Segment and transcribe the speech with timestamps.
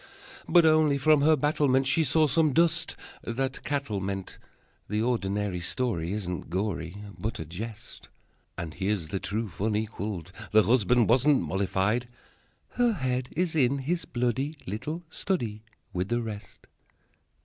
[0.49, 4.39] But only from her battlement She saw some dust that cattle meant.
[4.89, 8.09] The ordinary story Isn't gory, But a jest.
[8.55, 10.31] But here's the truth unqualified.
[10.53, 12.07] The husband wasn't mollified
[12.69, 15.61] Her head is in his bloody Little study
[15.93, 16.65] With the rest!